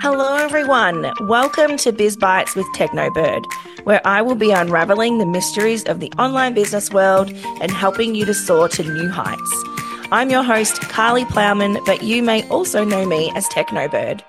[0.00, 1.12] Hello, everyone.
[1.22, 3.44] Welcome to Biz Bites with Technobird,
[3.82, 8.24] where I will be unraveling the mysteries of the online business world and helping you
[8.26, 9.64] to soar to new heights.
[10.12, 14.22] I'm your host, Karlie Plowman, but you may also know me as Technobird.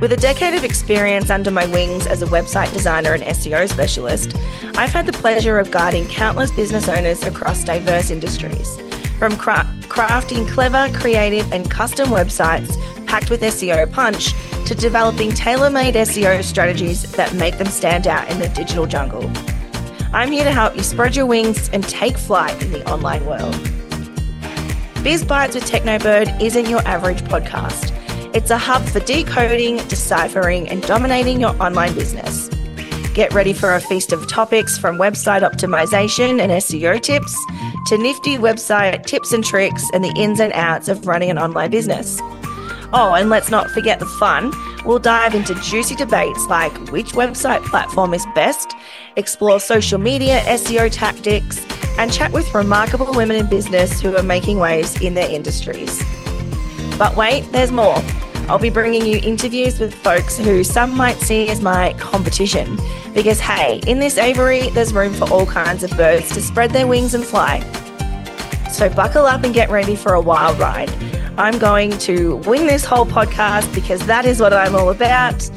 [0.00, 4.34] With a decade of experience under my wings as a website designer and SEO specialist,
[4.76, 8.80] I've had the pleasure of guiding countless business owners across diverse industries.
[9.18, 12.74] From cra- crafting clever, creative, and custom websites
[13.06, 14.32] packed with SEO punch
[14.66, 19.30] to developing tailor made SEO strategies that make them stand out in the digital jungle.
[20.12, 23.52] I'm here to help you spread your wings and take flight in the online world.
[25.02, 27.92] Biz Bites with Technobird isn't your average podcast.
[28.34, 32.48] It's a hub for decoding, deciphering, and dominating your online business.
[33.12, 37.32] Get ready for a feast of topics from website optimization and SEO tips
[37.86, 41.70] to nifty website tips and tricks and the ins and outs of running an online
[41.70, 42.20] business.
[42.96, 44.52] Oh, and let's not forget the fun.
[44.84, 48.72] We'll dive into juicy debates like which website platform is best,
[49.16, 51.66] explore social media SEO tactics,
[51.98, 56.04] and chat with remarkable women in business who are making waves in their industries.
[56.96, 58.00] But wait, there's more.
[58.46, 62.78] I'll be bringing you interviews with folks who some might see as my competition.
[63.12, 66.86] Because, hey, in this aviary, there's room for all kinds of birds to spread their
[66.86, 67.58] wings and fly.
[68.70, 70.92] So, buckle up and get ready for a wild ride.
[71.36, 75.50] I'm going to wing this whole podcast because that is what I'm all about.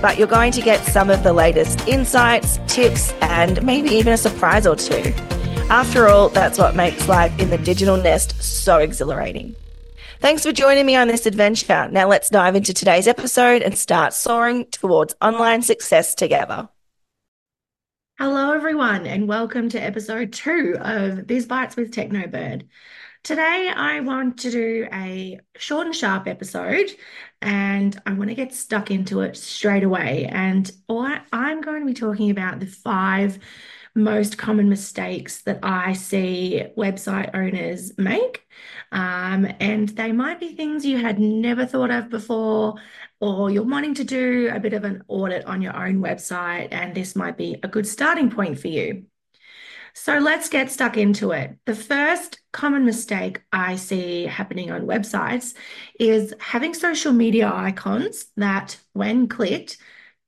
[0.00, 4.16] But you're going to get some of the latest insights, tips, and maybe even a
[4.16, 5.12] surprise or two.
[5.70, 9.56] After all, that's what makes life in the digital nest so exhilarating.
[10.20, 11.88] Thanks for joining me on this adventure.
[11.90, 16.68] Now let's dive into today's episode and start soaring towards online success together.
[18.20, 22.68] Hello, everyone, and welcome to episode two of Biz Bites with Technobird.
[23.24, 26.90] Today, I want to do a short and sharp episode,
[27.40, 30.26] and I want to get stuck into it straight away.
[30.26, 30.70] And
[31.32, 33.38] I'm going to be talking about the five
[33.94, 38.46] most common mistakes that I see website owners make.
[38.92, 42.74] Um, and they might be things you had never thought of before,
[43.20, 46.94] or you're wanting to do a bit of an audit on your own website, and
[46.94, 49.06] this might be a good starting point for you.
[49.96, 51.56] So let's get stuck into it.
[51.66, 55.54] The first common mistake I see happening on websites
[56.00, 59.78] is having social media icons that, when clicked,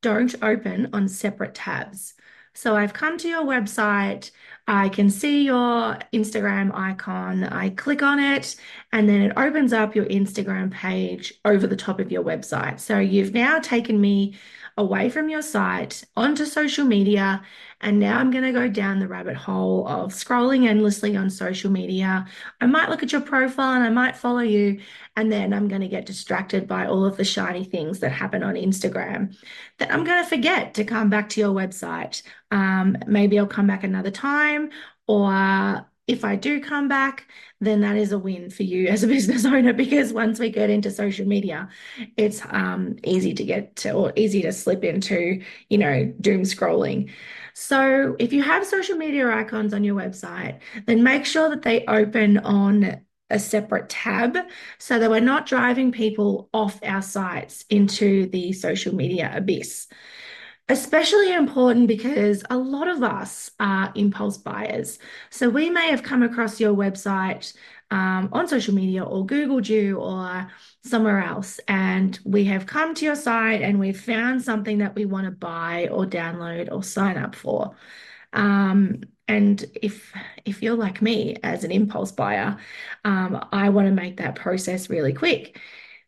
[0.02, 2.14] don't open on separate tabs.
[2.54, 4.30] So I've come to your website,
[4.68, 8.56] I can see your Instagram icon, I click on it,
[8.92, 12.80] and then it opens up your Instagram page over the top of your website.
[12.80, 14.34] So you've now taken me
[14.78, 17.42] away from your site onto social media.
[17.80, 21.70] And now I'm going to go down the rabbit hole of scrolling endlessly on social
[21.70, 22.26] media.
[22.60, 24.80] I might look at your profile and I might follow you.
[25.16, 28.42] And then I'm going to get distracted by all of the shiny things that happen
[28.42, 29.36] on Instagram.
[29.78, 32.22] That I'm going to forget to come back to your website.
[32.50, 34.55] Um, maybe I'll come back another time
[35.06, 37.28] or if I do come back,
[37.60, 40.70] then that is a win for you as a business owner because once we get
[40.70, 41.68] into social media,
[42.16, 47.10] it's um, easy to get to or easy to slip into, you know, doom scrolling.
[47.54, 51.84] So if you have social media icons on your website, then make sure that they
[51.86, 54.36] open on a separate tab
[54.78, 59.88] so that we're not driving people off our sites into the social media abyss
[60.68, 64.98] especially important because a lot of us are impulse buyers.
[65.30, 67.54] So we may have come across your website
[67.92, 70.50] um, on social media or Googled you or
[70.84, 75.04] somewhere else, and we have come to your site and we've found something that we
[75.04, 77.76] want to buy or download or sign up for.
[78.32, 80.12] Um, and if
[80.44, 82.56] if you're like me as an impulse buyer,
[83.04, 85.60] um, I want to make that process really quick.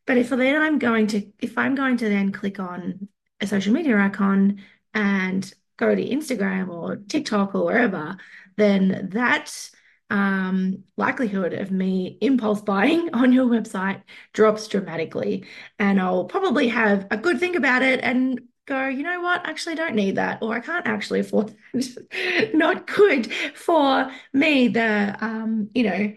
[0.07, 3.09] But if then I'm going to if I'm going to then click on
[3.41, 4.61] a social media icon
[4.95, 8.17] and go to Instagram or TikTok or wherever,
[8.57, 9.71] then that
[10.11, 15.45] um, likelihood of me impulse buying on your website drops dramatically.
[15.79, 19.75] And I'll probably have a good think about it and go, you know what, actually
[19.75, 22.51] don't need that, or I can't actually afford that.
[22.55, 26.15] Not good for me, the um, you know,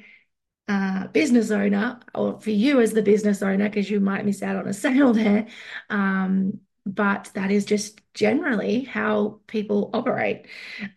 [0.68, 4.58] uh, business owner, or for you as the business owner, because you might miss out
[4.58, 5.48] on a sale there.
[5.90, 10.48] Um, but that is just generally how people operate.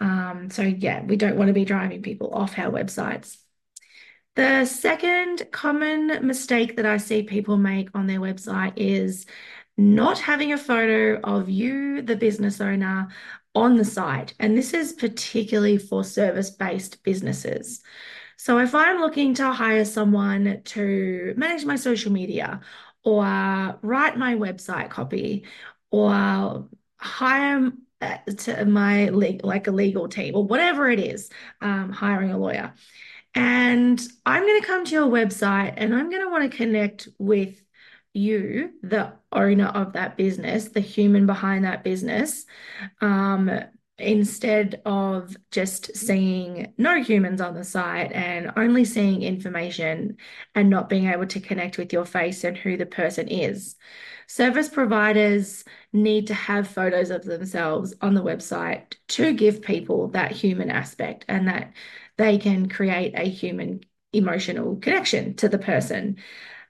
[0.01, 3.37] Um, so, yeah, we don't want to be driving people off our websites.
[4.37, 9.27] The second common mistake that I see people make on their website is
[9.77, 13.09] not having a photo of you, the business owner,
[13.55, 14.35] on the site.
[14.41, 17.83] And this is particularly for service based businesses.
[18.37, 22.61] So, if I'm looking to hire someone to manage my social media
[23.05, 25.45] or write my website copy
[25.95, 26.67] or
[26.99, 27.71] hire
[28.01, 31.31] uh, to my like a legal team or whatever it is,
[31.61, 32.75] um, hiring a lawyer.
[33.37, 37.09] And I'm going to come to your website and I'm going to want to connect
[37.19, 37.63] with
[38.13, 42.45] you, the owner of that business, the human behind that business,
[43.01, 43.51] um,
[43.99, 50.17] instead of just seeing no humans on the site and only seeing information
[50.57, 53.77] and not being able to connect with your face and who the person is.
[54.27, 60.33] Service providers need to have photos of themselves on the website to give people that
[60.33, 61.73] human aspect and that
[62.17, 63.81] they can create a human
[64.13, 66.17] emotional connection to the person.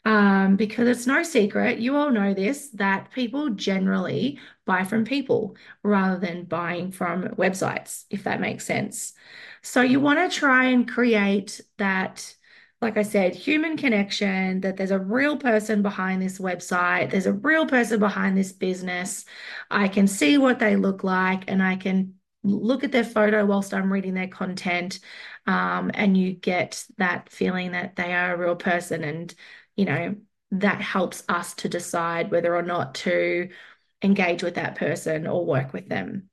[0.07, 5.57] Um, because it's no secret, you all know this, that people generally buy from people
[5.83, 9.15] rather than buying from websites, if that makes sense.
[9.63, 12.37] So you want to try and create that,
[12.85, 17.33] like I said, human connection, that there's a real person behind this website, there's a
[17.33, 19.25] real person behind this business.
[19.71, 23.73] I can see what they look like and I can look at their photo whilst
[23.73, 25.01] I'm reading their content.
[25.47, 29.35] Um, and you get that feeling that they are a real person and
[29.77, 30.15] you know,
[30.53, 33.49] that helps us to decide whether or not to
[34.03, 36.29] engage with that person or work with them.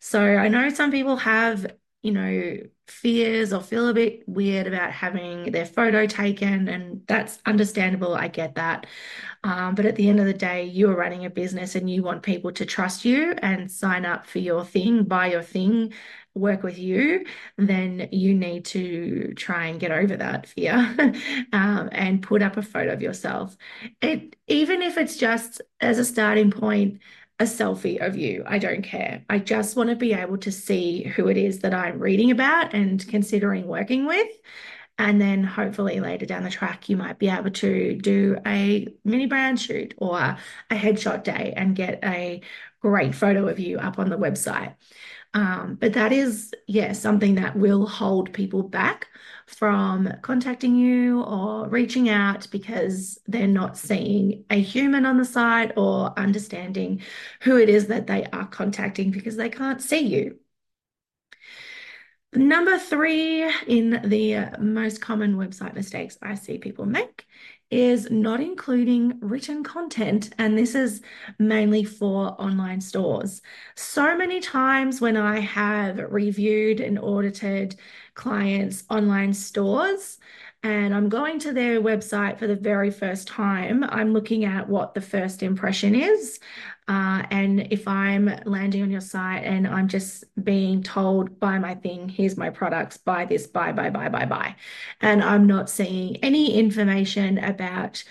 [0.00, 1.66] So I know some people have,
[2.02, 2.56] you know,
[2.88, 8.14] fears or feel a bit weird about having their photo taken, and that's understandable.
[8.14, 8.86] I get that.
[9.44, 12.02] Um, but at the end of the day, you are running a business and you
[12.02, 15.92] want people to trust you and sign up for your thing, buy your thing,
[16.34, 17.24] work with you,
[17.56, 20.74] then you need to try and get over that fear
[21.52, 23.56] um, and put up a photo of yourself.
[24.00, 27.00] It even if it's just as a starting point,
[27.40, 28.44] a selfie of you.
[28.46, 29.24] I don't care.
[29.30, 32.74] I just want to be able to see who it is that I'm reading about
[32.74, 34.28] and considering working with.
[34.98, 39.24] And then hopefully later down the track, you might be able to do a mini
[39.24, 40.36] brand shoot or a
[40.70, 42.42] headshot day and get a
[42.82, 44.74] great photo of you up on the website.
[45.32, 49.06] Um, but that is, yeah, something that will hold people back
[49.46, 55.72] from contacting you or reaching out because they're not seeing a human on the site
[55.76, 57.02] or understanding
[57.42, 60.38] who it is that they are contacting because they can't see you.
[62.32, 67.26] Number three in the most common website mistakes I see people make
[67.70, 70.30] is not including written content.
[70.38, 71.02] And this is
[71.38, 73.42] mainly for online stores.
[73.76, 77.76] So many times when I have reviewed and audited
[78.14, 80.18] clients' online stores,
[80.62, 84.92] and I'm going to their website for the very first time, I'm looking at what
[84.92, 86.38] the first impression is.
[86.86, 91.76] Uh, and if I'm landing on your site and I'm just being told, buy my
[91.76, 94.56] thing, here's my products, buy this, buy, buy, buy, buy, buy.
[95.00, 98.04] And I'm not seeing any information about,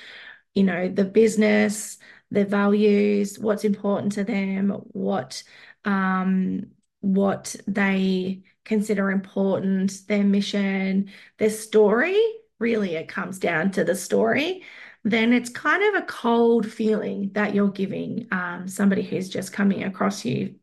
[0.56, 1.98] you know, the business,
[2.32, 5.44] their values, what's important to them, what,
[5.86, 6.68] um,
[7.02, 12.18] what they consider important, their mission, their story.
[12.60, 14.64] Really, it comes down to the story
[15.04, 19.84] then it's kind of a cold feeling that you're giving um, somebody who's just coming
[19.84, 20.56] across you,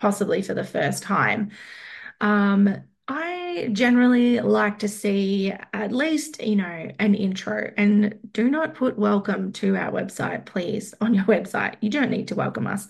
[0.00, 1.50] possibly for the first time.
[2.20, 8.74] Um, I generally like to see at least, you know, an intro and do not
[8.74, 11.76] put welcome to our website, please, on your website.
[11.80, 12.88] You don't need to welcome us.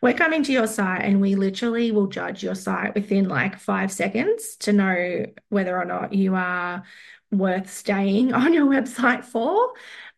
[0.00, 3.92] We're coming to your site and we literally will judge your site within like five
[3.92, 6.82] seconds to know whether or not you are
[7.30, 9.72] worth staying on your website for.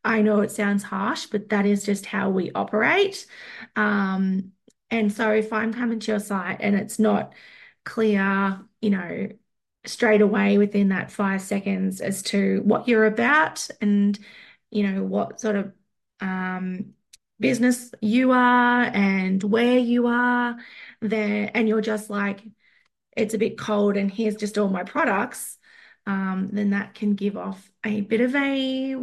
[0.04, 3.26] I know it sounds harsh, but that is just how we operate.
[3.76, 4.52] Um,
[4.90, 7.34] and so if I'm coming to your site and it's not
[7.84, 9.28] clear, you know,
[9.86, 14.18] straight away within that five seconds as to what you're about and,
[14.70, 15.72] you know, what sort of
[16.20, 16.94] um,
[17.38, 20.56] business you are and where you are
[21.00, 22.42] there, and you're just like,
[23.16, 25.58] it's a bit cold and here's just all my products,
[26.10, 28.96] um, then that can give off a bit of a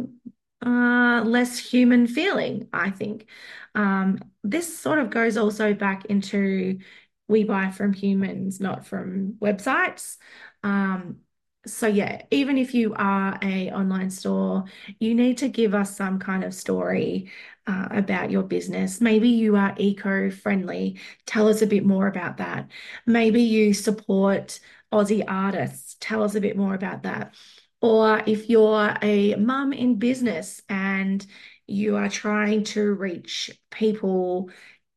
[0.64, 3.26] uh, less human feeling, I think.
[3.74, 6.80] Um, this sort of goes also back into
[7.26, 10.18] we buy from humans, not from websites.
[10.62, 11.20] Um,
[11.66, 14.64] so yeah, even if you are a online store,
[15.00, 17.30] you need to give us some kind of story
[17.66, 19.00] uh, about your business.
[19.00, 20.98] Maybe you are eco-friendly.
[21.26, 22.68] Tell us a bit more about that.
[23.06, 24.60] Maybe you support
[24.92, 25.96] Aussie artists.
[26.00, 27.34] Tell us a bit more about that.
[27.80, 31.24] Or if you're a mum in business and
[31.66, 34.50] you are trying to reach people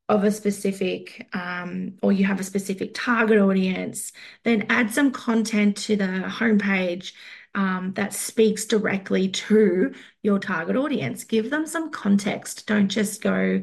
[0.10, 4.12] of a specific, um, or you have a specific target audience,
[4.43, 7.13] then add some content to the homepage
[7.55, 9.93] um, that speaks directly to
[10.24, 11.24] your target audience.
[11.24, 12.67] Give them some context.
[12.67, 13.62] Don't just go,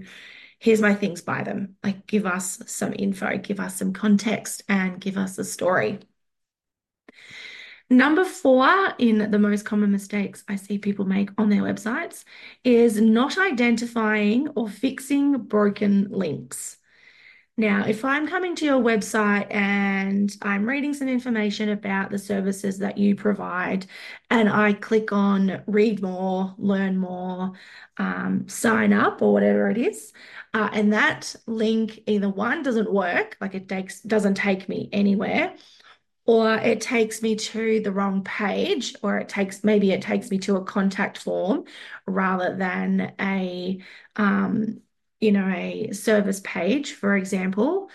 [0.59, 1.77] here's my things, buy them.
[1.83, 6.01] Like, give us some info, give us some context, and give us a story.
[7.91, 8.69] Number four
[8.99, 12.25] in the most common mistakes I see people make on their websites
[12.63, 16.77] is not identifying or fixing broken links.
[17.57, 22.79] Now, if I'm coming to your website and I'm reading some information about the services
[22.79, 23.87] that you provide,
[24.31, 27.55] and I click on read more, learn more,
[27.97, 30.13] um, sign up, or whatever it is,
[30.55, 35.55] uh, and that link either one doesn't work, like it takes doesn't take me anywhere,
[36.29, 40.39] or it takes me to the wrong page, or it takes maybe it takes me
[40.39, 41.65] to a contact form
[42.07, 43.81] rather than a
[44.17, 44.83] um,
[45.21, 47.91] you know, a service page, for example,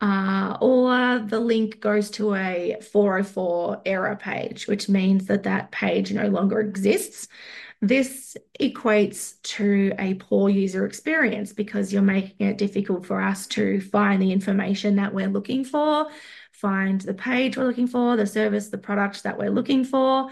[0.00, 6.12] uh, or the link goes to a 404 error page, which means that that page
[6.12, 7.28] no longer exists.
[7.80, 13.80] This equates to a poor user experience because you're making it difficult for us to
[13.80, 16.08] find the information that we're looking for,
[16.60, 20.30] find the page we're looking for, the service, the product that we're looking for.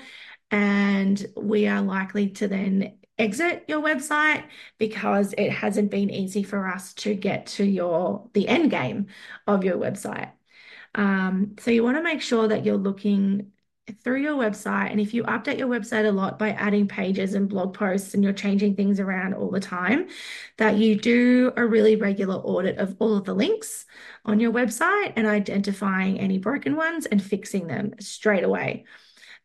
[0.51, 4.45] And we are likely to then exit your website
[4.79, 9.07] because it hasn't been easy for us to get to your the end game
[9.47, 10.33] of your website.
[10.95, 13.53] Um, so you want to make sure that you're looking
[14.03, 17.49] through your website and if you update your website a lot by adding pages and
[17.49, 20.09] blog posts and you're changing things around all the time
[20.59, 23.85] that you do a really regular audit of all of the links
[24.25, 28.85] on your website and identifying any broken ones and fixing them straight away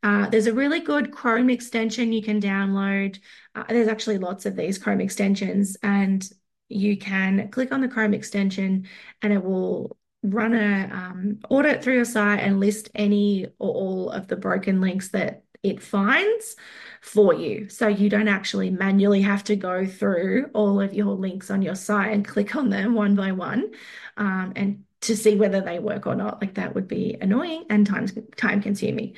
[0.03, 3.19] uh, there's a really good Chrome extension you can download.
[3.53, 6.27] Uh, there's actually lots of these Chrome extensions, and
[6.71, 8.87] you can click on the Chrome extension
[9.21, 14.09] and it will run a um, audit through your site and list any or all
[14.09, 16.55] of the broken links that it finds
[17.01, 17.69] for you.
[17.69, 21.75] So you don't actually manually have to go through all of your links on your
[21.75, 23.71] site and click on them one by one
[24.17, 26.41] um, and to see whether they work or not.
[26.41, 29.15] Like that would be annoying and time, time consuming.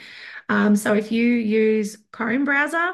[0.50, 2.93] Um, so if you use Chrome browser,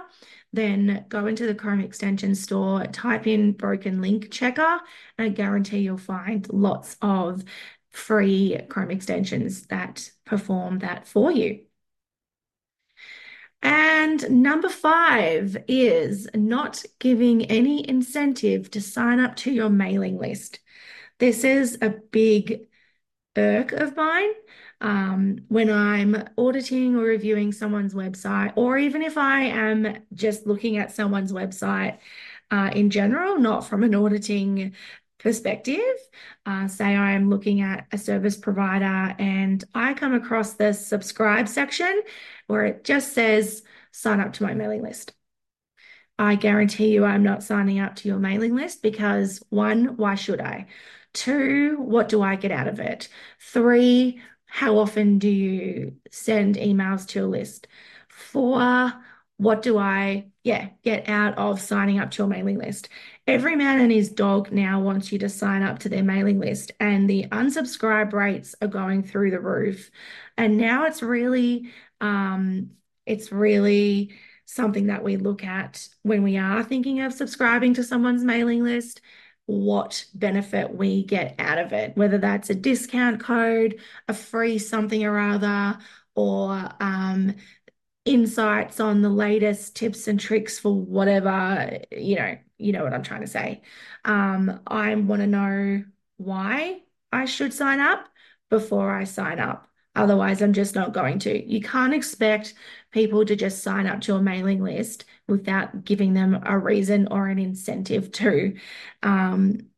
[0.52, 4.80] then go into the Chrome extension store, type in broken link checker,
[5.18, 7.44] and I guarantee you'll find lots of
[7.90, 11.62] free Chrome extensions that perform that for you.
[13.62, 20.60] And number five is not giving any incentive to sign up to your mailing list.
[21.18, 22.68] This is a big
[23.36, 24.30] irk of mine
[24.82, 30.78] um, when I'm auditing or reviewing someone's website, or even if I am just looking
[30.78, 31.98] at someone's website
[32.52, 34.74] uh, in general, not from an auditing
[35.20, 35.80] perspective.
[36.46, 42.02] Uh, say I'm looking at a service provider and I come across the subscribe section
[42.48, 45.14] where it just says sign up to my mailing list.
[46.18, 50.42] I guarantee you I'm not signing up to your mailing list because one, why should
[50.42, 50.68] I?
[51.14, 53.08] Two, what do I get out of it?
[53.40, 57.68] Three, how often do you send emails to a list?
[58.10, 58.94] Four,
[59.38, 62.90] what do I, yeah, get out of signing up to your mailing list?
[63.30, 66.72] Every man and his dog now wants you to sign up to their mailing list,
[66.80, 69.92] and the unsubscribe rates are going through the roof.
[70.36, 71.70] And now it's really,
[72.02, 72.72] um,
[73.06, 78.24] it's really something that we look at when we are thinking of subscribing to someone's
[78.24, 79.02] mailing list
[79.46, 85.04] what benefit we get out of it, whether that's a discount code, a free something
[85.04, 85.78] or other,
[86.16, 87.36] or um,
[88.10, 93.04] insights on the latest tips and tricks for whatever, you know, you know what I'm
[93.04, 93.62] trying to say.
[94.04, 95.84] Um, I want to know
[96.18, 98.10] why I should sign up
[98.50, 99.68] before I sign up.
[99.96, 101.52] Otherwise, I'm just not going to.
[101.52, 102.56] You can't expect
[102.92, 107.28] people to just sign up to a mailing list without giving them a reason or
[107.28, 108.56] an incentive to.
[109.04, 109.70] Um,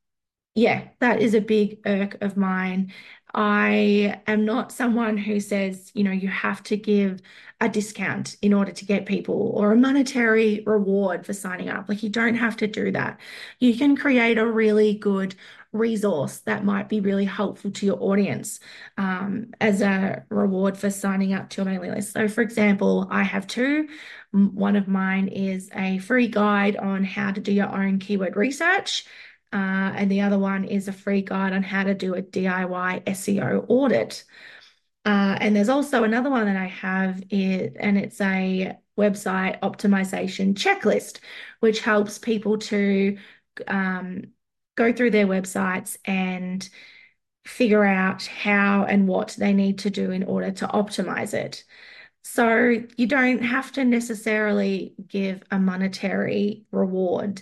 [0.55, 2.93] yeah, that is a big irk of mine.
[3.33, 7.21] I am not someone who says, you know, you have to give
[7.61, 11.87] a discount in order to get people or a monetary reward for signing up.
[11.87, 13.19] Like, you don't have to do that.
[13.59, 15.35] You can create a really good
[15.71, 18.59] resource that might be really helpful to your audience
[18.97, 22.13] um, as a reward for signing up to a mailing list.
[22.13, 23.87] So, for example, I have two.
[24.31, 29.05] One of mine is a free guide on how to do your own keyword research.
[29.53, 33.03] Uh, and the other one is a free guide on how to do a DIY
[33.05, 34.23] SEO audit.
[35.03, 40.53] Uh, and there's also another one that I have, it, and it's a website optimization
[40.53, 41.19] checklist,
[41.59, 43.17] which helps people to
[43.67, 44.23] um,
[44.75, 46.67] go through their websites and
[47.45, 51.63] figure out how and what they need to do in order to optimize it.
[52.23, 57.41] So you don't have to necessarily give a monetary reward.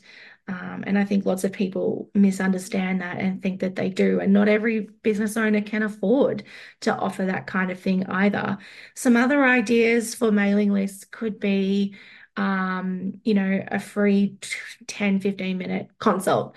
[0.50, 4.20] Um, and I think lots of people misunderstand that and think that they do.
[4.20, 6.44] And not every business owner can afford
[6.82, 8.58] to offer that kind of thing either.
[8.96, 11.96] Some other ideas for mailing lists could be,
[12.36, 14.38] um, you know, a free
[14.88, 16.56] 10, 15 minute consult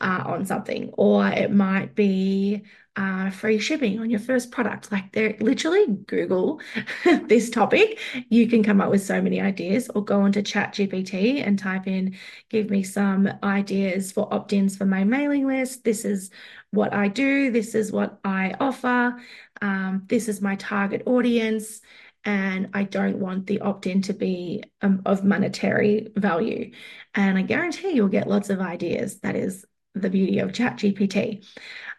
[0.00, 2.62] uh, on something, or it might be
[2.96, 4.92] uh, free shipping on your first product.
[4.92, 6.60] Like they're literally Google
[7.04, 7.98] this topic.
[8.28, 12.16] You can come up with so many ideas or go onto ChatGPT and type in,
[12.50, 15.84] give me some ideas for opt-ins for my mailing list.
[15.84, 16.30] This is
[16.70, 17.50] what I do.
[17.50, 19.16] This is what I offer.
[19.62, 21.80] Um, this is my target audience.
[22.24, 26.70] And I don't want the opt in to be um, of monetary value.
[27.14, 29.18] And I guarantee you'll get lots of ideas.
[29.20, 31.44] That is the beauty of ChatGPT.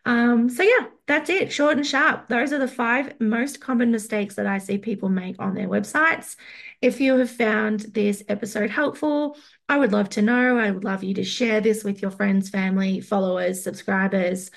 [0.06, 2.28] Um, so yeah, that's it, short and sharp.
[2.28, 6.36] Those are the five most common mistakes that I see people make on their websites.
[6.82, 9.38] If you have found this episode helpful,
[9.70, 10.58] I would love to know.
[10.58, 14.52] I would love you to share this with your friends, family, followers, subscribers,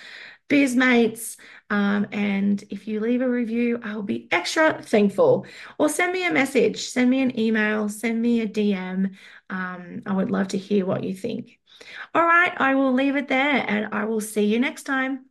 [0.48, 1.36] bizmates.
[1.70, 5.46] Um, and if you leave a review, I'll be extra thankful.
[5.78, 9.16] Or send me a message, send me an email, send me a DM.
[9.50, 11.58] Um, I would love to hear what you think.
[12.14, 15.25] All right, I will leave it there and I will see you next time.